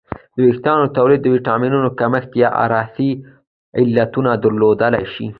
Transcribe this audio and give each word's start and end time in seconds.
د 0.35 0.37
وېښتانو 0.45 0.83
تویدل 0.95 1.21
د 1.23 1.27
ویټامینونو 1.35 1.89
کمښت 1.99 2.31
یا 2.43 2.49
ارثي 2.63 3.11
علتونه 3.79 4.31
درلودلی 4.43 5.05
شي 5.13 5.27